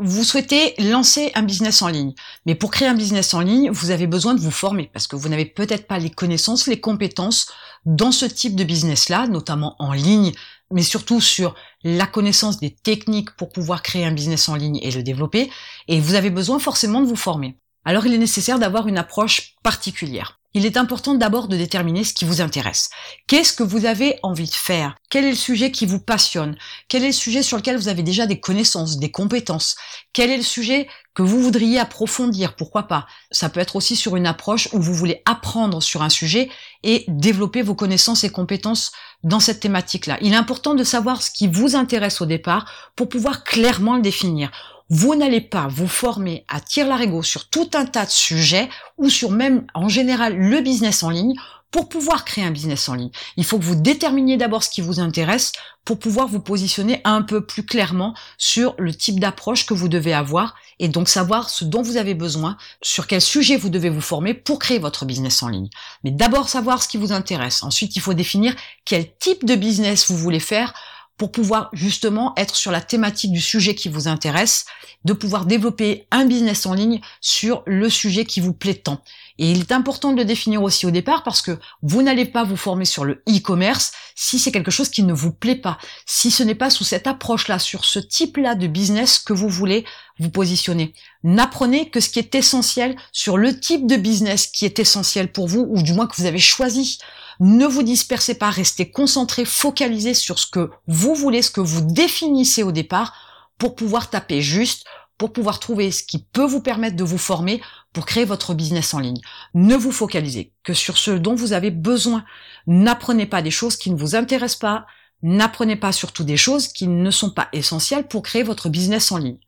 vous 0.00 0.22
souhaitez 0.22 0.74
lancer 0.78 1.32
un 1.34 1.42
business 1.42 1.82
en 1.82 1.88
ligne. 1.88 2.14
Mais 2.46 2.54
pour 2.54 2.70
créer 2.70 2.86
un 2.86 2.94
business 2.94 3.34
en 3.34 3.40
ligne, 3.40 3.70
vous 3.70 3.90
avez 3.90 4.06
besoin 4.06 4.34
de 4.34 4.40
vous 4.40 4.52
former 4.52 4.90
parce 4.92 5.06
que 5.08 5.16
vous 5.16 5.28
n'avez 5.28 5.44
peut-être 5.44 5.86
pas 5.88 5.98
les 5.98 6.10
connaissances, 6.10 6.68
les 6.68 6.80
compétences 6.80 7.50
dans 7.84 8.12
ce 8.12 8.24
type 8.24 8.54
de 8.54 8.64
business-là, 8.64 9.26
notamment 9.26 9.74
en 9.80 9.92
ligne, 9.92 10.32
mais 10.70 10.82
surtout 10.82 11.20
sur 11.20 11.54
la 11.82 12.06
connaissance 12.06 12.60
des 12.60 12.70
techniques 12.70 13.32
pour 13.36 13.50
pouvoir 13.50 13.82
créer 13.82 14.04
un 14.04 14.12
business 14.12 14.48
en 14.48 14.54
ligne 14.54 14.78
et 14.82 14.90
le 14.90 15.02
développer. 15.02 15.50
Et 15.88 16.00
vous 16.00 16.14
avez 16.14 16.30
besoin 16.30 16.58
forcément 16.58 17.00
de 17.00 17.06
vous 17.06 17.16
former. 17.16 17.58
Alors 17.84 18.06
il 18.06 18.14
est 18.14 18.18
nécessaire 18.18 18.58
d'avoir 18.58 18.86
une 18.86 18.98
approche 18.98 19.56
particulière 19.62 20.37
il 20.54 20.64
est 20.64 20.76
important 20.76 21.14
d'abord 21.14 21.48
de 21.48 21.56
déterminer 21.56 22.04
ce 22.04 22.14
qui 22.14 22.24
vous 22.24 22.40
intéresse. 22.40 22.90
Qu'est-ce 23.26 23.52
que 23.52 23.62
vous 23.62 23.84
avez 23.84 24.18
envie 24.22 24.48
de 24.48 24.54
faire? 24.54 24.96
Quel 25.10 25.24
est 25.24 25.30
le 25.30 25.36
sujet 25.36 25.70
qui 25.70 25.84
vous 25.84 26.00
passionne? 26.00 26.56
Quel 26.88 27.04
est 27.04 27.08
le 27.08 27.12
sujet 27.12 27.42
sur 27.42 27.58
lequel 27.58 27.76
vous 27.76 27.88
avez 27.88 28.02
déjà 28.02 28.26
des 28.26 28.40
connaissances, 28.40 28.98
des 28.98 29.10
compétences? 29.10 29.76
Quel 30.12 30.30
est 30.30 30.38
le 30.38 30.42
sujet 30.42 30.88
que 31.14 31.22
vous 31.22 31.42
voudriez 31.42 31.78
approfondir? 31.78 32.56
Pourquoi 32.56 32.84
pas? 32.84 33.06
Ça 33.30 33.50
peut 33.50 33.60
être 33.60 33.76
aussi 33.76 33.94
sur 33.94 34.16
une 34.16 34.26
approche 34.26 34.68
où 34.72 34.80
vous 34.80 34.94
voulez 34.94 35.22
apprendre 35.26 35.82
sur 35.82 36.02
un 36.02 36.08
sujet 36.08 36.48
et 36.82 37.04
développer 37.08 37.60
vos 37.60 37.74
connaissances 37.74 38.24
et 38.24 38.30
compétences 38.30 38.92
dans 39.22 39.40
cette 39.40 39.60
thématique-là. 39.60 40.16
Il 40.22 40.32
est 40.32 40.36
important 40.36 40.74
de 40.74 40.84
savoir 40.84 41.22
ce 41.22 41.30
qui 41.30 41.48
vous 41.48 41.76
intéresse 41.76 42.20
au 42.20 42.26
départ 42.26 42.90
pour 42.96 43.08
pouvoir 43.08 43.44
clairement 43.44 43.96
le 43.96 44.02
définir. 44.02 44.50
Vous 44.90 45.14
n'allez 45.14 45.42
pas 45.42 45.68
vous 45.68 45.86
former 45.86 46.44
à 46.48 46.60
la 46.76 46.84
larigot 46.84 47.22
sur 47.22 47.50
tout 47.50 47.70
un 47.74 47.84
tas 47.84 48.06
de 48.06 48.10
sujets 48.10 48.70
ou 48.96 49.10
sur 49.10 49.30
même 49.30 49.66
en 49.74 49.88
général 49.88 50.36
le 50.36 50.60
business 50.60 51.02
en 51.02 51.10
ligne 51.10 51.34
pour 51.70 51.90
pouvoir 51.90 52.24
créer 52.24 52.44
un 52.44 52.50
business 52.50 52.88
en 52.88 52.94
ligne. 52.94 53.10
Il 53.36 53.44
faut 53.44 53.58
que 53.58 53.64
vous 53.64 53.74
déterminiez 53.74 54.38
d'abord 54.38 54.62
ce 54.62 54.70
qui 54.70 54.80
vous 54.80 55.00
intéresse 55.00 55.52
pour 55.84 55.98
pouvoir 55.98 56.26
vous 56.26 56.40
positionner 56.40 57.02
un 57.04 57.20
peu 57.20 57.44
plus 57.44 57.66
clairement 57.66 58.14
sur 58.38 58.74
le 58.78 58.94
type 58.94 59.20
d'approche 59.20 59.66
que 59.66 59.74
vous 59.74 59.88
devez 59.88 60.14
avoir 60.14 60.54
et 60.78 60.88
donc 60.88 61.08
savoir 61.08 61.50
ce 61.50 61.64
dont 61.64 61.82
vous 61.82 61.98
avez 61.98 62.14
besoin, 62.14 62.56
sur 62.80 63.06
quel 63.06 63.20
sujet 63.20 63.56
vous 63.56 63.68
devez 63.68 63.90
vous 63.90 64.00
former 64.00 64.32
pour 64.32 64.58
créer 64.58 64.78
votre 64.78 65.04
business 65.04 65.42
en 65.42 65.48
ligne. 65.48 65.68
Mais 66.04 66.10
d'abord 66.10 66.48
savoir 66.48 66.82
ce 66.82 66.88
qui 66.88 66.96
vous 66.96 67.12
intéresse. 67.12 67.62
Ensuite, 67.62 67.96
il 67.96 68.00
faut 68.00 68.14
définir 68.14 68.54
quel 68.86 69.06
type 69.18 69.44
de 69.44 69.54
business 69.54 70.10
vous 70.10 70.16
voulez 70.16 70.40
faire 70.40 70.72
pour 71.18 71.32
pouvoir 71.32 71.68
justement 71.72 72.32
être 72.36 72.56
sur 72.56 72.70
la 72.70 72.80
thématique 72.80 73.32
du 73.32 73.40
sujet 73.40 73.74
qui 73.74 73.88
vous 73.88 74.08
intéresse, 74.08 74.64
de 75.04 75.12
pouvoir 75.12 75.44
développer 75.44 76.06
un 76.10 76.24
business 76.24 76.64
en 76.64 76.74
ligne 76.74 77.00
sur 77.20 77.62
le 77.66 77.90
sujet 77.90 78.24
qui 78.24 78.40
vous 78.40 78.54
plaît 78.54 78.74
tant. 78.74 79.02
Et 79.38 79.52
il 79.52 79.60
est 79.60 79.72
important 79.72 80.12
de 80.12 80.16
le 80.16 80.24
définir 80.24 80.62
aussi 80.62 80.84
au 80.84 80.90
départ 80.90 81.22
parce 81.22 81.42
que 81.42 81.58
vous 81.82 82.02
n'allez 82.02 82.24
pas 82.24 82.42
vous 82.42 82.56
former 82.56 82.84
sur 82.84 83.04
le 83.04 83.22
e-commerce 83.28 83.92
si 84.16 84.38
c'est 84.38 84.50
quelque 84.50 84.72
chose 84.72 84.88
qui 84.88 85.04
ne 85.04 85.12
vous 85.12 85.32
plaît 85.32 85.54
pas, 85.54 85.78
si 86.06 86.32
ce 86.32 86.42
n'est 86.42 86.56
pas 86.56 86.70
sous 86.70 86.82
cette 86.82 87.06
approche-là, 87.06 87.60
sur 87.60 87.84
ce 87.84 88.00
type-là 88.00 88.56
de 88.56 88.66
business 88.66 89.20
que 89.20 89.32
vous 89.32 89.48
voulez 89.48 89.84
vous 90.18 90.30
positionner. 90.30 90.92
N'apprenez 91.22 91.88
que 91.88 92.00
ce 92.00 92.08
qui 92.08 92.18
est 92.18 92.34
essentiel 92.34 92.96
sur 93.12 93.38
le 93.38 93.58
type 93.58 93.86
de 93.86 93.96
business 93.96 94.48
qui 94.48 94.64
est 94.64 94.80
essentiel 94.80 95.30
pour 95.30 95.46
vous 95.46 95.66
ou 95.70 95.82
du 95.82 95.92
moins 95.92 96.08
que 96.08 96.16
vous 96.16 96.26
avez 96.26 96.40
choisi. 96.40 96.98
Ne 97.38 97.66
vous 97.66 97.84
dispersez 97.84 98.34
pas, 98.34 98.50
restez 98.50 98.90
concentré, 98.90 99.44
focalisé 99.44 100.14
sur 100.14 100.40
ce 100.40 100.48
que 100.48 100.70
vous 100.88 101.14
voulez, 101.14 101.42
ce 101.42 101.52
que 101.52 101.60
vous 101.60 101.82
définissez 101.82 102.64
au 102.64 102.72
départ 102.72 103.14
pour 103.58 103.74
pouvoir 103.74 104.10
taper 104.10 104.40
juste, 104.40 104.84
pour 105.18 105.32
pouvoir 105.32 105.58
trouver 105.58 105.90
ce 105.90 106.02
qui 106.02 106.18
peut 106.18 106.46
vous 106.46 106.62
permettre 106.62 106.96
de 106.96 107.04
vous 107.04 107.18
former 107.18 107.60
pour 107.92 108.06
créer 108.06 108.24
votre 108.24 108.54
business 108.54 108.94
en 108.94 109.00
ligne. 109.00 109.20
Ne 109.54 109.74
vous 109.74 109.92
focalisez 109.92 110.52
que 110.62 110.72
sur 110.72 110.96
ce 110.96 111.10
dont 111.10 111.34
vous 111.34 111.52
avez 111.52 111.70
besoin. 111.70 112.24
N'apprenez 112.66 113.26
pas 113.26 113.42
des 113.42 113.50
choses 113.50 113.76
qui 113.76 113.90
ne 113.90 113.98
vous 113.98 114.14
intéressent 114.14 114.60
pas. 114.60 114.86
N'apprenez 115.22 115.74
pas 115.74 115.90
surtout 115.90 116.22
des 116.22 116.36
choses 116.36 116.68
qui 116.68 116.86
ne 116.86 117.10
sont 117.10 117.30
pas 117.30 117.48
essentielles 117.52 118.06
pour 118.06 118.22
créer 118.22 118.44
votre 118.44 118.68
business 118.68 119.10
en 119.10 119.18
ligne. 119.18 119.38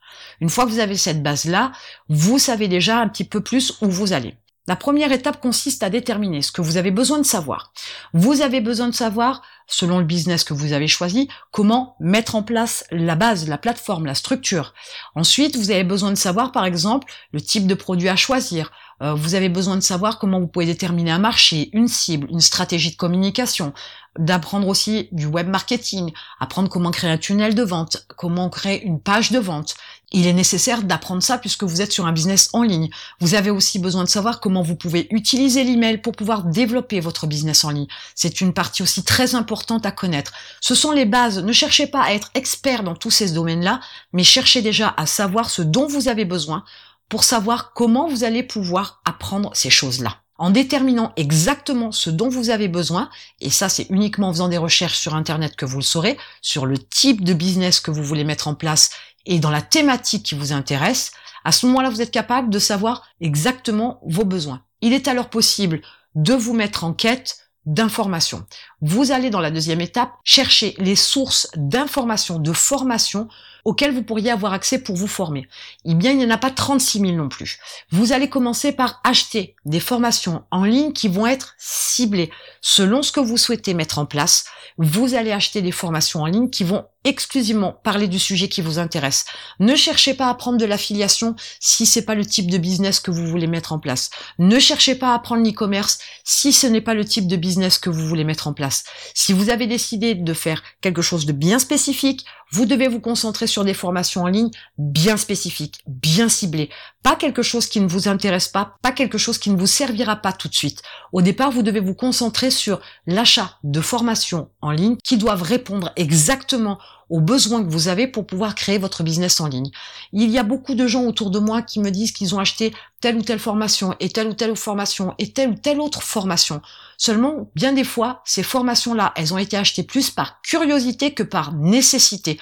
Une 0.40 0.50
fois 0.50 0.64
que 0.64 0.70
vous 0.70 0.80
avez 0.80 0.96
cette 0.96 1.22
base-là, 1.22 1.70
vous 2.08 2.40
savez 2.40 2.66
déjà 2.66 2.98
un 2.98 3.08
petit 3.08 3.24
peu 3.24 3.40
plus 3.40 3.78
où 3.80 3.88
vous 3.88 4.12
allez. 4.12 4.36
La 4.66 4.76
première 4.76 5.12
étape 5.12 5.40
consiste 5.40 5.82
à 5.82 5.90
déterminer 5.90 6.42
ce 6.42 6.52
que 6.52 6.60
vous 6.60 6.76
avez 6.76 6.90
besoin 6.90 7.18
de 7.18 7.24
savoir. 7.24 7.72
Vous 8.12 8.40
avez 8.40 8.60
besoin 8.60 8.88
de 8.88 8.94
savoir, 8.94 9.42
selon 9.70 9.98
le 9.98 10.04
business 10.04 10.44
que 10.44 10.52
vous 10.52 10.72
avez 10.72 10.88
choisi, 10.88 11.28
comment 11.52 11.96
mettre 12.00 12.34
en 12.34 12.42
place 12.42 12.84
la 12.90 13.14
base, 13.14 13.48
la 13.48 13.56
plateforme, 13.56 14.04
la 14.04 14.14
structure. 14.14 14.74
Ensuite, 15.14 15.56
vous 15.56 15.70
avez 15.70 15.84
besoin 15.84 16.10
de 16.10 16.16
savoir, 16.16 16.52
par 16.52 16.66
exemple, 16.66 17.10
le 17.32 17.40
type 17.40 17.66
de 17.66 17.74
produit 17.74 18.08
à 18.08 18.16
choisir. 18.16 18.70
Euh, 19.02 19.14
vous 19.14 19.34
avez 19.34 19.48
besoin 19.48 19.76
de 19.76 19.80
savoir 19.80 20.18
comment 20.18 20.40
vous 20.40 20.48
pouvez 20.48 20.66
déterminer 20.66 21.10
un 21.10 21.18
marché, 21.18 21.70
une 21.72 21.88
cible, 21.88 22.28
une 22.30 22.40
stratégie 22.40 22.90
de 22.90 22.96
communication, 22.96 23.72
d'apprendre 24.18 24.68
aussi 24.68 25.08
du 25.12 25.26
web 25.26 25.48
marketing, 25.48 26.12
apprendre 26.40 26.68
comment 26.68 26.90
créer 26.90 27.10
un 27.10 27.16
tunnel 27.16 27.54
de 27.54 27.62
vente, 27.62 28.04
comment 28.16 28.50
créer 28.50 28.82
une 28.82 29.00
page 29.00 29.30
de 29.30 29.38
vente. 29.38 29.76
Il 30.12 30.26
est 30.26 30.32
nécessaire 30.32 30.82
d'apprendre 30.82 31.22
ça 31.22 31.38
puisque 31.38 31.62
vous 31.62 31.80
êtes 31.80 31.92
sur 31.92 32.06
un 32.06 32.12
business 32.12 32.50
en 32.52 32.62
ligne. 32.62 32.90
Vous 33.20 33.34
avez 33.34 33.50
aussi 33.50 33.78
besoin 33.78 34.02
de 34.02 34.08
savoir 34.08 34.40
comment 34.40 34.62
vous 34.62 34.74
pouvez 34.74 35.06
utiliser 35.10 35.62
l'email 35.62 35.98
pour 35.98 36.12
pouvoir 36.12 36.44
développer 36.44 36.98
votre 36.98 37.26
business 37.26 37.64
en 37.64 37.70
ligne. 37.70 37.86
C'est 38.14 38.40
une 38.40 38.52
partie 38.52 38.82
aussi 38.82 39.04
très 39.04 39.34
importante 39.34 39.86
à 39.86 39.92
connaître. 39.92 40.32
Ce 40.60 40.74
sont 40.74 40.90
les 40.90 41.04
bases. 41.04 41.38
Ne 41.38 41.52
cherchez 41.52 41.86
pas 41.86 42.02
à 42.02 42.12
être 42.12 42.30
expert 42.34 42.82
dans 42.82 42.96
tous 42.96 43.10
ces 43.10 43.30
domaines-là, 43.30 43.80
mais 44.12 44.24
cherchez 44.24 44.62
déjà 44.62 44.92
à 44.96 45.06
savoir 45.06 45.48
ce 45.48 45.62
dont 45.62 45.86
vous 45.86 46.08
avez 46.08 46.24
besoin 46.24 46.64
pour 47.08 47.24
savoir 47.24 47.72
comment 47.72 48.08
vous 48.08 48.24
allez 48.24 48.42
pouvoir 48.42 49.00
apprendre 49.04 49.50
ces 49.54 49.70
choses-là 49.70 50.16
en 50.40 50.48
déterminant 50.48 51.12
exactement 51.16 51.92
ce 51.92 52.08
dont 52.08 52.30
vous 52.30 52.48
avez 52.48 52.66
besoin, 52.66 53.10
et 53.42 53.50
ça 53.50 53.68
c'est 53.68 53.86
uniquement 53.90 54.28
en 54.28 54.32
faisant 54.32 54.48
des 54.48 54.56
recherches 54.56 54.98
sur 54.98 55.14
Internet 55.14 55.54
que 55.54 55.66
vous 55.66 55.76
le 55.76 55.84
saurez, 55.84 56.16
sur 56.40 56.64
le 56.64 56.78
type 56.78 57.22
de 57.22 57.34
business 57.34 57.78
que 57.78 57.90
vous 57.90 58.02
voulez 58.02 58.24
mettre 58.24 58.48
en 58.48 58.54
place 58.54 58.88
et 59.26 59.38
dans 59.38 59.50
la 59.50 59.62
thématique 59.62 60.24
qui 60.24 60.34
vous 60.34 60.52
intéresse, 60.52 61.12
à 61.44 61.52
ce 61.52 61.66
moment-là 61.66 61.90
vous 61.90 62.02
êtes 62.02 62.10
capable 62.10 62.50
de 62.50 62.58
savoir 62.58 63.06
exactement 63.20 64.00
vos 64.06 64.24
besoins. 64.24 64.62
Il 64.80 64.92
est 64.92 65.08
alors 65.08 65.30
possible 65.30 65.82
de 66.14 66.34
vous 66.34 66.54
mettre 66.54 66.84
en 66.84 66.92
quête 66.92 67.50
d'informations. 67.66 68.46
Vous 68.80 69.12
allez 69.12 69.30
dans 69.30 69.40
la 69.40 69.50
deuxième 69.50 69.80
étape 69.80 70.12
chercher 70.24 70.74
les 70.78 70.96
sources 70.96 71.48
d'informations, 71.56 72.38
de 72.38 72.52
formation 72.52 73.28
auxquelles 73.64 73.94
vous 73.94 74.02
pourriez 74.02 74.30
avoir 74.30 74.52
accès 74.52 74.78
pour 74.82 74.96
vous 74.96 75.06
former. 75.06 75.48
Eh 75.84 75.94
bien, 75.94 76.12
il 76.12 76.18
n'y 76.18 76.26
en 76.26 76.30
a 76.30 76.38
pas 76.38 76.50
36 76.50 77.00
000 77.00 77.12
non 77.12 77.28
plus. 77.28 77.58
Vous 77.90 78.12
allez 78.12 78.28
commencer 78.28 78.72
par 78.72 79.00
acheter 79.04 79.56
des 79.64 79.80
formations 79.80 80.44
en 80.50 80.64
ligne 80.64 80.92
qui 80.92 81.08
vont 81.08 81.26
être 81.26 81.54
ciblées 81.58 82.30
selon 82.60 83.02
ce 83.02 83.12
que 83.12 83.20
vous 83.20 83.36
souhaitez 83.36 83.74
mettre 83.74 83.98
en 83.98 84.06
place. 84.06 84.44
Vous 84.78 85.14
allez 85.14 85.32
acheter 85.32 85.62
des 85.62 85.72
formations 85.72 86.22
en 86.22 86.26
ligne 86.26 86.50
qui 86.50 86.64
vont 86.64 86.84
exclusivement 87.04 87.72
parler 87.72 88.08
du 88.08 88.18
sujet 88.18 88.48
qui 88.48 88.60
vous 88.60 88.78
intéresse. 88.78 89.24
Ne 89.58 89.74
cherchez 89.74 90.14
pas 90.14 90.28
à 90.28 90.34
prendre 90.34 90.58
de 90.58 90.66
l'affiliation 90.66 91.34
si 91.58 91.86
c'est 91.86 92.04
pas 92.04 92.14
le 92.14 92.26
type 92.26 92.50
de 92.50 92.58
business 92.58 93.00
que 93.00 93.10
vous 93.10 93.26
voulez 93.26 93.46
mettre 93.46 93.72
en 93.72 93.78
place. 93.78 94.10
Ne 94.38 94.58
cherchez 94.58 94.94
pas 94.94 95.14
à 95.14 95.18
prendre 95.18 95.44
l'e-commerce 95.44 95.98
si 96.24 96.52
ce 96.52 96.66
n'est 96.66 96.80
pas 96.80 96.94
le 96.94 97.04
type 97.04 97.26
de 97.26 97.36
business 97.36 97.78
que 97.78 97.90
vous 97.90 98.06
voulez 98.06 98.24
mettre 98.24 98.48
en 98.48 98.52
place. 98.52 98.84
Si 99.14 99.32
vous 99.32 99.48
avez 99.50 99.66
décidé 99.66 100.14
de 100.14 100.34
faire 100.34 100.62
quelque 100.80 101.02
chose 101.02 101.24
de 101.24 101.32
bien 101.32 101.58
spécifique, 101.58 102.26
vous 102.52 102.66
devez 102.66 102.88
vous 102.88 103.00
concentrer 103.00 103.46
sur 103.50 103.64
des 103.64 103.74
formations 103.74 104.22
en 104.22 104.28
ligne 104.28 104.50
bien 104.78 105.16
spécifiques, 105.16 105.82
bien 105.86 106.28
ciblées. 106.28 106.70
Pas 107.02 107.16
quelque 107.16 107.42
chose 107.42 107.66
qui 107.66 107.80
ne 107.80 107.88
vous 107.88 108.08
intéresse 108.08 108.48
pas, 108.48 108.76
pas 108.82 108.92
quelque 108.92 109.18
chose 109.18 109.38
qui 109.38 109.50
ne 109.50 109.58
vous 109.58 109.66
servira 109.66 110.16
pas 110.16 110.32
tout 110.32 110.48
de 110.48 110.54
suite. 110.54 110.82
Au 111.12 111.22
départ, 111.22 111.50
vous 111.50 111.62
devez 111.62 111.80
vous 111.80 111.94
concentrer 111.94 112.50
sur 112.50 112.80
l'achat 113.06 113.58
de 113.64 113.80
formations 113.80 114.48
en 114.60 114.70
ligne 114.70 114.96
qui 115.04 115.16
doivent 115.16 115.42
répondre 115.42 115.92
exactement 115.96 116.78
aux 117.10 117.20
besoins 117.20 117.62
que 117.62 117.70
vous 117.70 117.88
avez 117.88 118.06
pour 118.06 118.26
pouvoir 118.26 118.54
créer 118.54 118.78
votre 118.78 119.02
business 119.02 119.40
en 119.40 119.48
ligne. 119.48 119.70
Il 120.12 120.30
y 120.30 120.38
a 120.38 120.44
beaucoup 120.44 120.74
de 120.74 120.86
gens 120.86 121.04
autour 121.04 121.30
de 121.30 121.40
moi 121.40 121.60
qui 121.60 121.80
me 121.80 121.90
disent 121.90 122.12
qu'ils 122.12 122.34
ont 122.34 122.38
acheté 122.38 122.72
telle 123.00 123.16
ou 123.16 123.22
telle 123.22 123.40
formation 123.40 123.96
et 123.98 124.08
telle 124.08 124.28
ou 124.28 124.32
telle 124.32 124.56
formation 124.56 125.14
et 125.18 125.32
telle 125.32 125.50
ou 125.50 125.54
telle 125.54 125.80
autre 125.80 126.02
formation. 126.02 126.62
Seulement, 126.96 127.50
bien 127.56 127.72
des 127.72 127.84
fois, 127.84 128.22
ces 128.24 128.44
formations-là, 128.44 129.12
elles 129.16 129.34
ont 129.34 129.38
été 129.38 129.56
achetées 129.56 129.82
plus 129.82 130.10
par 130.10 130.40
curiosité 130.42 131.12
que 131.12 131.24
par 131.24 131.52
nécessité. 131.52 132.38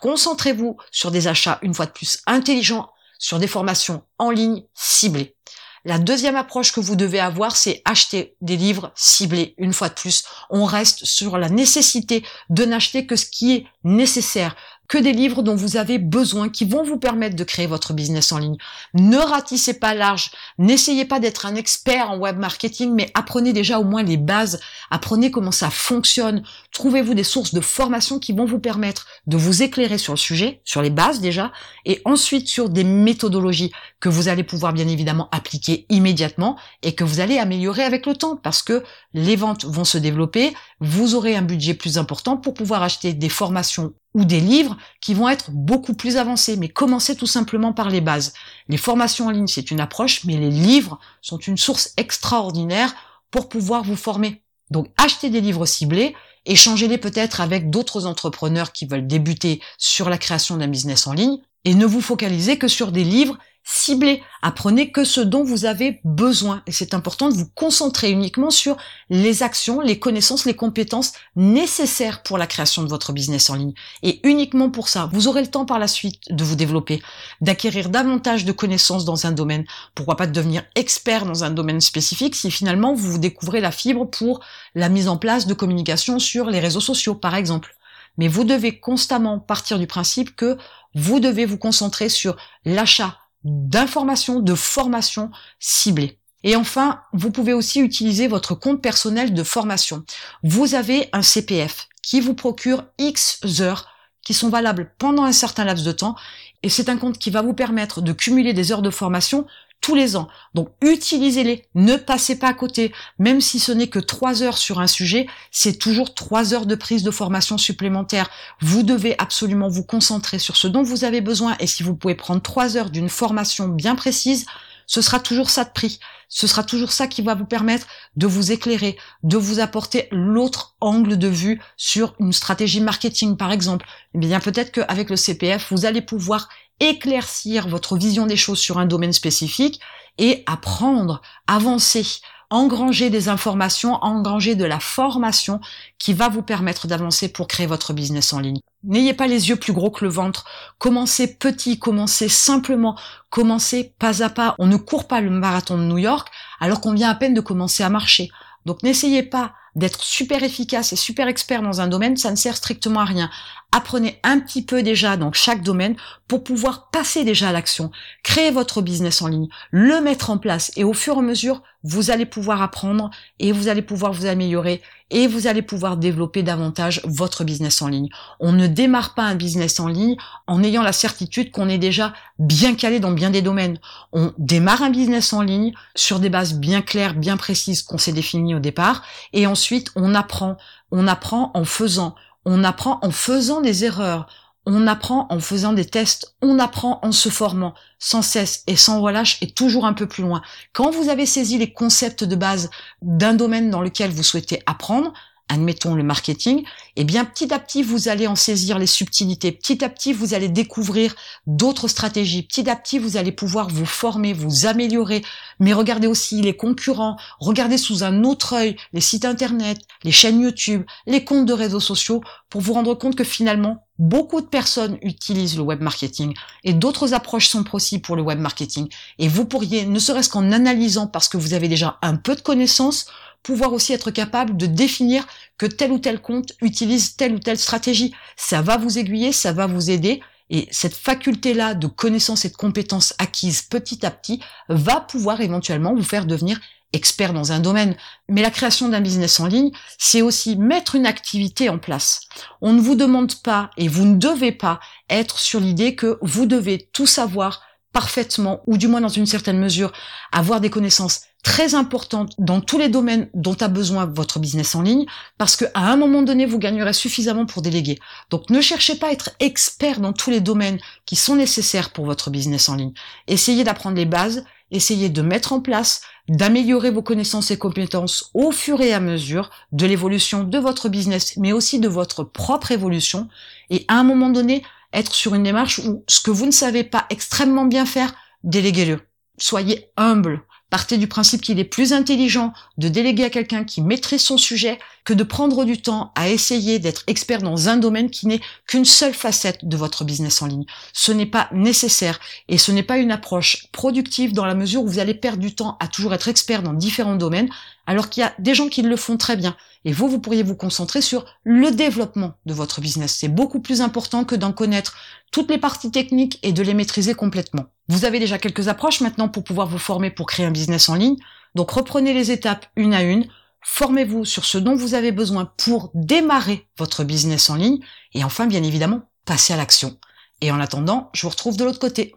Concentrez-vous 0.00 0.76
sur 0.90 1.10
des 1.10 1.28
achats, 1.28 1.58
une 1.62 1.74
fois 1.74 1.86
de 1.86 1.92
plus, 1.92 2.18
intelligents, 2.26 2.90
sur 3.18 3.38
des 3.38 3.46
formations 3.46 4.02
en 4.18 4.30
ligne 4.30 4.64
ciblées. 4.74 5.36
La 5.84 5.98
deuxième 5.98 6.36
approche 6.36 6.72
que 6.72 6.80
vous 6.80 6.96
devez 6.96 7.20
avoir, 7.20 7.56
c'est 7.56 7.80
acheter 7.86 8.36
des 8.42 8.56
livres 8.56 8.92
ciblés. 8.94 9.54
Une 9.56 9.72
fois 9.72 9.88
de 9.88 9.94
plus, 9.94 10.24
on 10.50 10.64
reste 10.64 11.06
sur 11.06 11.38
la 11.38 11.48
nécessité 11.48 12.22
de 12.50 12.64
n'acheter 12.66 13.06
que 13.06 13.16
ce 13.16 13.24
qui 13.24 13.54
est 13.54 13.66
nécessaire 13.84 14.56
que 14.90 14.98
des 14.98 15.12
livres 15.12 15.44
dont 15.44 15.54
vous 15.54 15.76
avez 15.76 15.98
besoin, 15.98 16.48
qui 16.48 16.64
vont 16.64 16.82
vous 16.82 16.98
permettre 16.98 17.36
de 17.36 17.44
créer 17.44 17.68
votre 17.68 17.92
business 17.92 18.32
en 18.32 18.38
ligne. 18.38 18.56
Ne 18.92 19.18
ratissez 19.18 19.74
pas 19.74 19.94
large, 19.94 20.32
n'essayez 20.58 21.04
pas 21.04 21.20
d'être 21.20 21.46
un 21.46 21.54
expert 21.54 22.10
en 22.10 22.18
web 22.18 22.36
marketing, 22.36 22.92
mais 22.92 23.08
apprenez 23.14 23.52
déjà 23.52 23.78
au 23.78 23.84
moins 23.84 24.02
les 24.02 24.16
bases, 24.16 24.58
apprenez 24.90 25.30
comment 25.30 25.52
ça 25.52 25.70
fonctionne, 25.70 26.42
trouvez-vous 26.72 27.14
des 27.14 27.22
sources 27.22 27.54
de 27.54 27.60
formation 27.60 28.18
qui 28.18 28.32
vont 28.32 28.46
vous 28.46 28.58
permettre 28.58 29.06
de 29.28 29.36
vous 29.36 29.62
éclairer 29.62 29.96
sur 29.96 30.12
le 30.12 30.18
sujet, 30.18 30.60
sur 30.64 30.82
les 30.82 30.90
bases 30.90 31.20
déjà, 31.20 31.52
et 31.86 32.02
ensuite 32.04 32.48
sur 32.48 32.68
des 32.68 32.82
méthodologies 32.82 33.70
que 34.00 34.08
vous 34.08 34.26
allez 34.26 34.42
pouvoir 34.42 34.72
bien 34.72 34.88
évidemment 34.88 35.28
appliquer 35.30 35.86
immédiatement 35.88 36.58
et 36.82 36.96
que 36.96 37.04
vous 37.04 37.20
allez 37.20 37.38
améliorer 37.38 37.84
avec 37.84 38.06
le 38.06 38.16
temps 38.16 38.34
parce 38.34 38.60
que 38.60 38.82
les 39.14 39.36
ventes 39.36 39.64
vont 39.64 39.84
se 39.84 39.98
développer, 39.98 40.52
vous 40.80 41.14
aurez 41.14 41.36
un 41.36 41.42
budget 41.42 41.74
plus 41.74 41.96
important 41.96 42.36
pour 42.36 42.54
pouvoir 42.54 42.82
acheter 42.82 43.12
des 43.12 43.28
formations 43.28 43.92
ou 44.14 44.24
des 44.24 44.40
livres 44.40 44.76
qui 45.00 45.14
vont 45.14 45.28
être 45.28 45.50
beaucoup 45.50 45.94
plus 45.94 46.16
avancés, 46.16 46.56
mais 46.56 46.68
commencez 46.68 47.16
tout 47.16 47.26
simplement 47.26 47.72
par 47.72 47.90
les 47.90 48.00
bases. 48.00 48.32
Les 48.68 48.76
formations 48.76 49.26
en 49.26 49.30
ligne, 49.30 49.46
c'est 49.46 49.70
une 49.70 49.80
approche, 49.80 50.24
mais 50.24 50.36
les 50.36 50.50
livres 50.50 50.98
sont 51.22 51.38
une 51.38 51.56
source 51.56 51.92
extraordinaire 51.96 52.94
pour 53.30 53.48
pouvoir 53.48 53.84
vous 53.84 53.96
former. 53.96 54.42
Donc 54.70 54.88
achetez 54.96 55.30
des 55.30 55.40
livres 55.40 55.66
ciblés, 55.66 56.14
échangez-les 56.46 56.98
peut-être 56.98 57.40
avec 57.40 57.70
d'autres 57.70 58.06
entrepreneurs 58.06 58.72
qui 58.72 58.86
veulent 58.86 59.06
débuter 59.06 59.60
sur 59.78 60.08
la 60.10 60.18
création 60.18 60.56
d'un 60.56 60.68
business 60.68 61.06
en 61.06 61.12
ligne, 61.12 61.38
et 61.64 61.74
ne 61.74 61.86
vous 61.86 62.00
focalisez 62.00 62.58
que 62.58 62.68
sur 62.68 62.90
des 62.90 63.04
livres 63.04 63.38
ciblez, 63.72 64.22
apprenez 64.42 64.90
que 64.90 65.04
ce 65.04 65.20
dont 65.20 65.44
vous 65.44 65.64
avez 65.64 66.00
besoin. 66.04 66.62
Et 66.66 66.72
c'est 66.72 66.92
important 66.92 67.28
de 67.28 67.34
vous 67.34 67.48
concentrer 67.54 68.10
uniquement 68.10 68.50
sur 68.50 68.76
les 69.10 69.42
actions, 69.42 69.80
les 69.80 69.98
connaissances, 69.98 70.44
les 70.44 70.56
compétences 70.56 71.12
nécessaires 71.36 72.22
pour 72.24 72.36
la 72.36 72.48
création 72.48 72.82
de 72.82 72.88
votre 72.88 73.12
business 73.12 73.48
en 73.48 73.54
ligne. 73.54 73.72
Et 74.02 74.20
uniquement 74.28 74.70
pour 74.70 74.88
ça, 74.88 75.08
vous 75.12 75.28
aurez 75.28 75.42
le 75.42 75.50
temps 75.50 75.66
par 75.66 75.78
la 75.78 75.86
suite 75.86 76.20
de 76.30 76.42
vous 76.42 76.56
développer, 76.56 77.00
d'acquérir 77.40 77.90
davantage 77.90 78.44
de 78.44 78.52
connaissances 78.52 79.04
dans 79.04 79.26
un 79.26 79.32
domaine. 79.32 79.64
Pourquoi 79.94 80.16
pas 80.16 80.26
de 80.26 80.32
devenir 80.32 80.64
expert 80.74 81.24
dans 81.24 81.44
un 81.44 81.50
domaine 81.50 81.80
spécifique 81.80 82.34
si 82.34 82.50
finalement 82.50 82.94
vous 82.94 83.18
découvrez 83.18 83.60
la 83.60 83.70
fibre 83.70 84.04
pour 84.04 84.40
la 84.74 84.88
mise 84.88 85.06
en 85.06 85.16
place 85.16 85.46
de 85.46 85.54
communication 85.54 86.18
sur 86.18 86.50
les 86.50 86.60
réseaux 86.60 86.80
sociaux, 86.80 87.14
par 87.14 87.36
exemple. 87.36 87.76
Mais 88.18 88.26
vous 88.26 88.44
devez 88.44 88.80
constamment 88.80 89.38
partir 89.38 89.78
du 89.78 89.86
principe 89.86 90.34
que 90.34 90.58
vous 90.94 91.20
devez 91.20 91.46
vous 91.46 91.58
concentrer 91.58 92.08
sur 92.08 92.36
l'achat, 92.64 93.16
d'informations, 93.44 94.40
de 94.40 94.54
formation 94.54 95.30
ciblées. 95.58 96.18
Et 96.42 96.56
enfin, 96.56 97.02
vous 97.12 97.30
pouvez 97.30 97.52
aussi 97.52 97.80
utiliser 97.80 98.26
votre 98.26 98.54
compte 98.54 98.80
personnel 98.80 99.34
de 99.34 99.42
formation. 99.42 100.04
Vous 100.42 100.74
avez 100.74 101.08
un 101.12 101.22
CPF 101.22 101.88
qui 102.02 102.20
vous 102.20 102.34
procure 102.34 102.84
X 102.98 103.40
heures 103.60 103.88
qui 104.22 104.34
sont 104.34 104.48
valables 104.48 104.92
pendant 104.98 105.24
un 105.24 105.32
certain 105.32 105.64
laps 105.64 105.84
de 105.84 105.92
temps. 105.92 106.16
Et 106.62 106.68
c'est 106.68 106.88
un 106.88 106.96
compte 106.96 107.18
qui 107.18 107.30
va 107.30 107.42
vous 107.42 107.54
permettre 107.54 108.00
de 108.00 108.12
cumuler 108.12 108.52
des 108.52 108.72
heures 108.72 108.82
de 108.82 108.90
formation 108.90 109.46
tous 109.80 109.94
les 109.94 110.16
ans. 110.16 110.28
Donc 110.54 110.68
utilisez-les, 110.82 111.66
ne 111.74 111.96
passez 111.96 112.38
pas 112.38 112.48
à 112.48 112.54
côté. 112.54 112.92
Même 113.18 113.40
si 113.40 113.58
ce 113.58 113.72
n'est 113.72 113.88
que 113.88 113.98
trois 113.98 114.42
heures 114.42 114.58
sur 114.58 114.80
un 114.80 114.86
sujet, 114.86 115.26
c'est 115.50 115.78
toujours 115.78 116.14
trois 116.14 116.54
heures 116.54 116.66
de 116.66 116.74
prise 116.74 117.02
de 117.02 117.10
formation 117.10 117.58
supplémentaire. 117.58 118.30
Vous 118.60 118.82
devez 118.82 119.14
absolument 119.18 119.68
vous 119.68 119.84
concentrer 119.84 120.38
sur 120.38 120.56
ce 120.56 120.68
dont 120.68 120.82
vous 120.82 121.04
avez 121.04 121.20
besoin 121.20 121.56
et 121.60 121.66
si 121.66 121.82
vous 121.82 121.94
pouvez 121.94 122.14
prendre 122.14 122.42
trois 122.42 122.76
heures 122.76 122.90
d'une 122.90 123.08
formation 123.08 123.68
bien 123.68 123.94
précise, 123.94 124.46
ce 124.86 125.02
sera 125.02 125.20
toujours 125.20 125.50
ça 125.50 125.64
de 125.64 125.70
prix. 125.70 126.00
Ce 126.28 126.46
sera 126.46 126.64
toujours 126.64 126.92
ça 126.92 127.06
qui 127.06 127.22
va 127.22 127.34
vous 127.34 127.44
permettre 127.44 127.86
de 128.16 128.26
vous 128.26 128.50
éclairer, 128.52 128.96
de 129.22 129.36
vous 129.36 129.60
apporter 129.60 130.08
l'autre 130.10 130.76
angle 130.80 131.16
de 131.16 131.28
vue 131.28 131.60
sur 131.76 132.14
une 132.18 132.32
stratégie 132.32 132.80
marketing, 132.80 133.36
par 133.36 133.52
exemple. 133.52 133.86
Eh 134.14 134.18
bien, 134.18 134.40
peut-être 134.40 134.72
qu'avec 134.72 135.10
le 135.10 135.16
CPF, 135.16 135.72
vous 135.72 135.86
allez 135.86 136.02
pouvoir 136.02 136.48
éclaircir 136.80 137.68
votre 137.68 137.96
vision 137.96 138.26
des 138.26 138.36
choses 138.36 138.58
sur 138.58 138.78
un 138.78 138.86
domaine 138.86 139.12
spécifique 139.12 139.80
et 140.18 140.42
apprendre, 140.46 141.22
avancer, 141.46 142.04
engranger 142.50 143.10
des 143.10 143.28
informations, 143.28 143.94
engranger 144.02 144.56
de 144.56 144.64
la 144.64 144.80
formation 144.80 145.60
qui 145.98 146.12
va 146.14 146.28
vous 146.28 146.42
permettre 146.42 146.88
d'avancer 146.88 147.32
pour 147.32 147.46
créer 147.46 147.66
votre 147.66 147.92
business 147.92 148.32
en 148.32 148.40
ligne. 148.40 148.60
N'ayez 148.82 149.14
pas 149.14 149.28
les 149.28 149.50
yeux 149.50 149.56
plus 149.56 149.72
gros 149.72 149.90
que 149.90 150.04
le 150.04 150.10
ventre. 150.10 150.46
Commencez 150.78 151.36
petit, 151.36 151.78
commencez 151.78 152.28
simplement, 152.28 152.98
commencez 153.28 153.94
pas 153.98 154.22
à 154.22 154.30
pas. 154.30 154.56
On 154.58 154.66
ne 154.66 154.76
court 154.76 155.06
pas 155.06 155.20
le 155.20 155.30
marathon 155.30 155.78
de 155.78 155.84
New 155.84 155.98
York 155.98 156.28
alors 156.58 156.80
qu'on 156.80 156.94
vient 156.94 157.10
à 157.10 157.14
peine 157.14 157.34
de 157.34 157.40
commencer 157.40 157.82
à 157.84 157.90
marcher. 157.90 158.30
Donc 158.66 158.82
n'essayez 158.82 159.22
pas 159.22 159.52
d'être 159.76 160.02
super 160.02 160.42
efficace 160.42 160.92
et 160.92 160.96
super 160.96 161.28
expert 161.28 161.62
dans 161.62 161.80
un 161.80 161.86
domaine, 161.86 162.16
ça 162.16 162.30
ne 162.30 162.36
sert 162.36 162.56
strictement 162.56 163.00
à 163.00 163.04
rien. 163.04 163.30
Apprenez 163.72 164.18
un 164.24 164.40
petit 164.40 164.62
peu 164.62 164.82
déjà 164.82 165.16
dans 165.16 165.32
chaque 165.32 165.62
domaine 165.62 165.94
pour 166.26 166.42
pouvoir 166.42 166.90
passer 166.90 167.24
déjà 167.24 167.50
à 167.50 167.52
l'action, 167.52 167.92
créer 168.24 168.50
votre 168.50 168.82
business 168.82 169.22
en 169.22 169.28
ligne, 169.28 169.48
le 169.70 170.00
mettre 170.00 170.30
en 170.30 170.38
place 170.38 170.72
et 170.76 170.82
au 170.82 170.92
fur 170.92 171.16
et 171.16 171.18
à 171.18 171.22
mesure, 171.22 171.62
vous 171.82 172.10
allez 172.10 172.26
pouvoir 172.26 172.62
apprendre 172.62 173.10
et 173.38 173.52
vous 173.52 173.68
allez 173.68 173.82
pouvoir 173.82 174.12
vous 174.12 174.26
améliorer 174.26 174.82
et 175.10 175.26
vous 175.26 175.46
allez 175.46 175.62
pouvoir 175.62 175.96
développer 175.96 176.42
davantage 176.42 177.00
votre 177.04 177.44
business 177.44 177.80
en 177.80 177.88
ligne. 177.88 178.08
On 178.38 178.52
ne 178.52 178.66
démarre 178.66 179.14
pas 179.14 179.22
un 179.22 179.34
business 179.34 179.80
en 179.80 179.88
ligne 179.88 180.16
en 180.46 180.62
ayant 180.62 180.82
la 180.82 180.92
certitude 180.92 181.50
qu'on 181.50 181.68
est 181.68 181.78
déjà 181.78 182.12
bien 182.38 182.74
calé 182.74 183.00
dans 183.00 183.12
bien 183.12 183.30
des 183.30 183.42
domaines. 183.42 183.78
On 184.12 184.32
démarre 184.38 184.82
un 184.82 184.90
business 184.90 185.32
en 185.32 185.42
ligne 185.42 185.72
sur 185.94 186.20
des 186.20 186.28
bases 186.28 186.54
bien 186.54 186.82
claires, 186.82 187.14
bien 187.14 187.36
précises 187.36 187.82
qu'on 187.82 187.98
s'est 187.98 188.12
définies 188.12 188.54
au 188.54 188.60
départ 188.60 189.02
et 189.32 189.46
ensuite 189.46 189.90
on 189.96 190.14
apprend, 190.14 190.56
on 190.90 191.06
apprend 191.06 191.50
en 191.54 191.64
faisant 191.64 192.14
on 192.44 192.64
apprend 192.64 192.98
en 193.02 193.10
faisant 193.10 193.60
des 193.60 193.84
erreurs, 193.84 194.26
on 194.66 194.86
apprend 194.86 195.26
en 195.30 195.40
faisant 195.40 195.72
des 195.72 195.84
tests, 195.84 196.36
on 196.42 196.58
apprend 196.58 197.00
en 197.02 197.12
se 197.12 197.28
formant 197.28 197.74
sans 197.98 198.22
cesse 198.22 198.62
et 198.66 198.76
sans 198.76 199.00
relâche 199.00 199.38
et 199.40 199.50
toujours 199.50 199.86
un 199.86 199.92
peu 199.92 200.06
plus 200.06 200.22
loin. 200.22 200.42
Quand 200.72 200.90
vous 200.90 201.08
avez 201.08 201.26
saisi 201.26 201.58
les 201.58 201.72
concepts 201.72 202.24
de 202.24 202.36
base 202.36 202.70
d'un 203.02 203.34
domaine 203.34 203.70
dans 203.70 203.80
lequel 203.80 204.10
vous 204.10 204.22
souhaitez 204.22 204.62
apprendre, 204.66 205.12
admettons 205.50 205.94
le 205.94 206.04
marketing, 206.04 206.64
eh 206.96 207.04
bien 207.04 207.24
petit 207.24 207.52
à 207.52 207.58
petit 207.58 207.82
vous 207.82 208.08
allez 208.08 208.26
en 208.26 208.36
saisir 208.36 208.78
les 208.78 208.86
subtilités, 208.86 209.50
petit 209.50 209.84
à 209.84 209.88
petit 209.88 210.12
vous 210.12 210.32
allez 210.32 210.48
découvrir 210.48 211.14
d'autres 211.46 211.88
stratégies, 211.88 212.44
petit 212.44 212.70
à 212.70 212.76
petit 212.76 212.98
vous 212.98 213.16
allez 213.16 213.32
pouvoir 213.32 213.68
vous 213.68 213.84
former, 213.84 214.32
vous 214.32 214.66
améliorer, 214.66 215.22
mais 215.58 215.72
regardez 215.72 216.06
aussi 216.06 216.40
les 216.40 216.56
concurrents, 216.56 217.16
regardez 217.40 217.78
sous 217.78 218.04
un 218.04 218.22
autre 218.22 218.52
œil 218.54 218.76
les 218.92 219.00
sites 219.00 219.24
internet, 219.24 219.78
les 220.04 220.12
chaînes 220.12 220.40
YouTube, 220.40 220.84
les 221.06 221.24
comptes 221.24 221.46
de 221.46 221.52
réseaux 221.52 221.80
sociaux 221.80 222.22
pour 222.50 222.60
vous 222.60 222.72
rendre 222.74 222.94
compte 222.94 223.16
que 223.16 223.24
finalement 223.24 223.86
beaucoup 223.98 224.40
de 224.40 224.46
personnes 224.46 224.98
utilisent 225.02 225.56
le 225.56 225.62
web 225.62 225.80
marketing 225.80 226.34
et 226.64 226.72
d'autres 226.72 227.14
approches 227.14 227.48
sont 227.48 227.64
possibles 227.64 228.02
pour 228.02 228.16
le 228.16 228.22
web 228.22 228.40
marketing 228.40 228.88
et 229.18 229.28
vous 229.28 229.44
pourriez, 229.44 229.86
ne 229.86 229.98
serait-ce 229.98 230.28
qu'en 230.28 230.52
analysant 230.52 231.06
parce 231.06 231.28
que 231.28 231.36
vous 231.36 231.54
avez 231.54 231.68
déjà 231.68 231.98
un 232.02 232.16
peu 232.16 232.34
de 232.34 232.40
connaissances, 232.40 233.06
pouvoir 233.42 233.72
aussi 233.72 233.92
être 233.92 234.10
capable 234.10 234.56
de 234.56 234.66
définir 234.66 235.26
que 235.56 235.66
tel 235.66 235.92
ou 235.92 235.98
tel 235.98 236.20
compte 236.20 236.52
utilise 236.60 237.16
telle 237.16 237.34
ou 237.34 237.38
telle 237.38 237.58
stratégie. 237.58 238.14
Ça 238.36 238.62
va 238.62 238.76
vous 238.76 238.98
aiguiller, 238.98 239.32
ça 239.32 239.52
va 239.52 239.66
vous 239.66 239.90
aider. 239.90 240.20
Et 240.50 240.66
cette 240.72 240.94
faculté-là 240.94 241.74
de 241.74 241.86
connaissances 241.86 242.44
et 242.44 242.50
de 242.50 242.56
compétences 242.56 243.14
acquises 243.18 243.62
petit 243.62 244.04
à 244.04 244.10
petit 244.10 244.40
va 244.68 245.00
pouvoir 245.00 245.40
éventuellement 245.40 245.94
vous 245.94 246.02
faire 246.02 246.26
devenir 246.26 246.60
expert 246.92 247.32
dans 247.32 247.52
un 247.52 247.60
domaine. 247.60 247.96
Mais 248.28 248.42
la 248.42 248.50
création 248.50 248.88
d'un 248.88 249.00
business 249.00 249.40
en 249.40 249.46
ligne, 249.46 249.70
c'est 249.98 250.22
aussi 250.22 250.56
mettre 250.56 250.94
une 250.94 251.06
activité 251.06 251.68
en 251.68 251.78
place. 251.78 252.22
On 252.60 252.72
ne 252.72 252.80
vous 252.80 252.94
demande 252.94 253.34
pas 253.42 253.70
et 253.76 253.88
vous 253.88 254.04
ne 254.04 254.16
devez 254.16 254.52
pas 254.52 254.80
être 255.08 255.38
sur 255.38 255.60
l'idée 255.60 255.94
que 255.94 256.18
vous 256.22 256.46
devez 256.46 256.88
tout 256.92 257.06
savoir 257.06 257.62
parfaitement, 257.92 258.62
ou 258.66 258.76
du 258.76 258.86
moins 258.86 259.00
dans 259.00 259.08
une 259.08 259.26
certaine 259.26 259.58
mesure, 259.58 259.92
avoir 260.32 260.60
des 260.60 260.70
connaissances 260.70 261.22
très 261.42 261.74
importantes 261.74 262.34
dans 262.38 262.60
tous 262.60 262.78
les 262.78 262.88
domaines 262.88 263.28
dont 263.34 263.54
a 263.54 263.68
besoin 263.68 264.06
votre 264.06 264.38
business 264.38 264.74
en 264.74 264.82
ligne, 264.82 265.06
parce 265.38 265.56
qu'à 265.56 265.70
un 265.74 265.96
moment 265.96 266.22
donné, 266.22 266.46
vous 266.46 266.58
gagnerez 266.58 266.92
suffisamment 266.92 267.46
pour 267.46 267.62
déléguer. 267.62 267.98
Donc 268.30 268.50
ne 268.50 268.60
cherchez 268.60 268.94
pas 268.94 269.08
à 269.08 269.12
être 269.12 269.30
expert 269.40 270.00
dans 270.00 270.12
tous 270.12 270.30
les 270.30 270.40
domaines 270.40 270.78
qui 271.06 271.16
sont 271.16 271.36
nécessaires 271.36 271.90
pour 271.90 272.04
votre 272.04 272.30
business 272.30 272.68
en 272.68 272.76
ligne. 272.76 272.92
Essayez 273.26 273.64
d'apprendre 273.64 273.96
les 273.96 274.06
bases, 274.06 274.44
essayez 274.70 275.08
de 275.08 275.22
mettre 275.22 275.52
en 275.52 275.60
place, 275.60 276.02
d'améliorer 276.28 276.90
vos 276.90 277.02
connaissances 277.02 277.50
et 277.50 277.58
compétences 277.58 278.30
au 278.34 278.52
fur 278.52 278.80
et 278.80 278.92
à 278.92 279.00
mesure 279.00 279.50
de 279.72 279.86
l'évolution 279.86 280.44
de 280.44 280.58
votre 280.58 280.88
business, 280.88 281.36
mais 281.36 281.52
aussi 281.52 281.80
de 281.80 281.88
votre 281.88 282.24
propre 282.24 282.70
évolution. 282.70 283.28
Et 283.70 283.84
à 283.88 283.98
un 283.98 284.04
moment 284.04 284.30
donné, 284.30 284.62
être 284.92 285.14
sur 285.14 285.34
une 285.34 285.42
démarche 285.42 285.78
où 285.80 286.04
ce 286.08 286.20
que 286.20 286.30
vous 286.30 286.46
ne 286.46 286.50
savez 286.50 286.84
pas 286.84 287.06
extrêmement 287.10 287.64
bien 287.64 287.86
faire, 287.86 288.14
déléguez-le. 288.44 289.00
Soyez 289.38 289.90
humble. 289.96 290.42
Partez 290.70 290.98
du 290.98 291.08
principe 291.08 291.40
qu'il 291.40 291.58
est 291.58 291.64
plus 291.64 291.92
intelligent 291.92 292.52
de 292.78 292.88
déléguer 292.88 293.24
à 293.24 293.30
quelqu'un 293.30 293.64
qui 293.64 293.82
maîtrise 293.82 294.22
son 294.22 294.38
sujet 294.38 294.78
que 295.04 295.12
de 295.12 295.24
prendre 295.24 295.64
du 295.64 295.82
temps 295.82 296.12
à 296.14 296.28
essayer 296.28 296.78
d'être 296.78 297.02
expert 297.08 297.42
dans 297.42 297.68
un 297.68 297.76
domaine 297.76 298.08
qui 298.08 298.28
n'est 298.28 298.40
qu'une 298.68 298.84
seule 298.84 299.12
facette 299.12 299.64
de 299.64 299.76
votre 299.76 300.04
business 300.04 300.40
en 300.42 300.46
ligne. 300.46 300.66
Ce 300.92 301.10
n'est 301.10 301.26
pas 301.26 301.48
nécessaire 301.52 302.20
et 302.48 302.56
ce 302.56 302.70
n'est 302.70 302.84
pas 302.84 302.98
une 302.98 303.10
approche 303.10 303.66
productive 303.72 304.32
dans 304.32 304.46
la 304.46 304.54
mesure 304.54 304.82
où 304.82 304.88
vous 304.88 305.00
allez 305.00 305.14
perdre 305.14 305.42
du 305.42 305.56
temps 305.56 305.76
à 305.80 305.88
toujours 305.88 306.14
être 306.14 306.28
expert 306.28 306.62
dans 306.62 306.74
différents 306.74 307.16
domaines 307.16 307.50
alors 307.86 308.08
qu'il 308.08 308.20
y 308.20 308.24
a 308.24 308.32
des 308.38 308.54
gens 308.54 308.68
qui 308.68 308.82
le 308.82 308.96
font 308.96 309.16
très 309.16 309.36
bien. 309.36 309.56
Et 309.84 309.92
vous, 309.92 310.08
vous 310.08 310.20
pourriez 310.20 310.44
vous 310.44 310.54
concentrer 310.54 311.00
sur 311.00 311.24
le 311.42 311.72
développement 311.72 312.34
de 312.46 312.54
votre 312.54 312.80
business. 312.80 313.16
C'est 313.18 313.28
beaucoup 313.28 313.60
plus 313.60 313.80
important 313.80 314.24
que 314.24 314.36
d'en 314.36 314.52
connaître 314.52 314.94
toutes 315.32 315.50
les 315.50 315.58
parties 315.58 315.90
techniques 315.90 316.38
et 316.42 316.52
de 316.52 316.62
les 316.62 316.74
maîtriser 316.74 317.14
complètement. 317.14 317.66
Vous 317.90 318.04
avez 318.04 318.20
déjà 318.20 318.38
quelques 318.38 318.68
approches 318.68 319.00
maintenant 319.00 319.26
pour 319.26 319.42
pouvoir 319.42 319.66
vous 319.66 319.76
former 319.76 320.10
pour 320.12 320.26
créer 320.26 320.46
un 320.46 320.52
business 320.52 320.88
en 320.88 320.94
ligne. 320.94 321.16
Donc 321.56 321.72
reprenez 321.72 322.12
les 322.12 322.30
étapes 322.30 322.66
une 322.76 322.94
à 322.94 323.02
une. 323.02 323.26
Formez-vous 323.62 324.24
sur 324.24 324.44
ce 324.44 324.58
dont 324.58 324.76
vous 324.76 324.94
avez 324.94 325.10
besoin 325.10 325.52
pour 325.56 325.90
démarrer 325.92 326.68
votre 326.78 327.02
business 327.02 327.50
en 327.50 327.56
ligne. 327.56 327.80
Et 328.14 328.22
enfin, 328.22 328.46
bien 328.46 328.62
évidemment, 328.62 329.02
passez 329.24 329.54
à 329.54 329.56
l'action. 329.56 329.98
Et 330.40 330.52
en 330.52 330.60
attendant, 330.60 331.10
je 331.14 331.22
vous 331.22 331.30
retrouve 331.30 331.56
de 331.56 331.64
l'autre 331.64 331.80
côté. 331.80 332.14